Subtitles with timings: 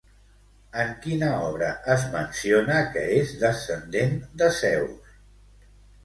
[0.83, 5.13] En quina obra es menciona que és descendent de Zeus?